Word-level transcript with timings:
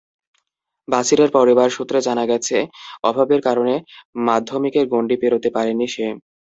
বাছিরের 0.87 1.29
পরিবার 1.37 1.67
সূত্রে 1.69 1.99
জানা 2.07 2.23
গেছে, 2.27 2.57
অভাবের 3.03 3.41
কারণে 3.47 3.73
মাধ্যমিকের 4.27 4.85
গণ্ডি 4.91 5.15
পেরোতে 5.21 5.49
পারেনি 5.55 5.87
সে। 5.87 6.07